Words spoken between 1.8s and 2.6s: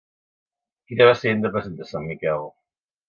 Sant Miquel?